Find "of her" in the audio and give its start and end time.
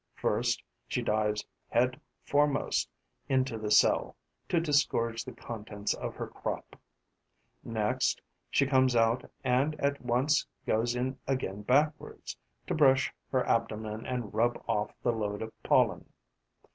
5.93-6.25